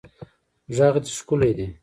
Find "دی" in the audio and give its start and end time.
1.57-1.67